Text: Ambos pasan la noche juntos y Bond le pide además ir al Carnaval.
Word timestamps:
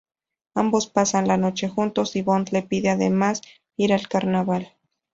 Ambos 0.55 0.87
pasan 0.87 1.27
la 1.27 1.37
noche 1.37 1.69
juntos 1.69 2.15
y 2.15 2.23
Bond 2.23 2.47
le 2.49 2.63
pide 2.63 2.89
además 2.89 3.41
ir 3.77 3.93
al 3.93 4.07
Carnaval. 4.07 4.73